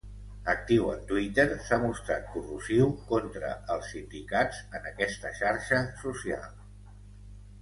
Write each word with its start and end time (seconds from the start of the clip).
Actiu 0.51 0.85
en 0.93 1.01
Twitter, 1.09 1.43
s'ha 1.67 1.77
mostrat 1.83 2.25
corrosiu 2.37 2.87
contra 3.11 3.51
els 3.75 3.91
sindicats 3.97 4.63
en 4.81 4.89
aquesta 4.95 5.35
xarxa 5.43 5.85
social. 6.03 6.51